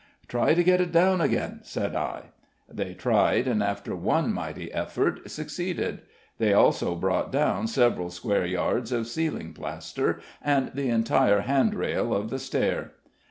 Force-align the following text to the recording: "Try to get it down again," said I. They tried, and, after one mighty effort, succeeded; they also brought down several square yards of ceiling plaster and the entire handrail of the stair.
"Try 0.27 0.55
to 0.55 0.63
get 0.63 0.81
it 0.81 0.91
down 0.91 1.21
again," 1.21 1.59
said 1.61 1.95
I. 1.95 2.31
They 2.67 2.95
tried, 2.95 3.47
and, 3.47 3.61
after 3.61 3.95
one 3.95 4.33
mighty 4.33 4.73
effort, 4.73 5.29
succeeded; 5.29 5.99
they 6.39 6.53
also 6.53 6.95
brought 6.95 7.31
down 7.31 7.67
several 7.67 8.09
square 8.09 8.43
yards 8.47 8.91
of 8.91 9.05
ceiling 9.05 9.53
plaster 9.53 10.19
and 10.41 10.71
the 10.73 10.89
entire 10.89 11.41
handrail 11.41 12.15
of 12.15 12.31
the 12.31 12.39
stair. 12.39 12.93